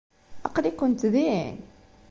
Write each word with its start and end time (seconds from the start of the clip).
Aql-ikent 0.47 1.01
din? 1.13 1.57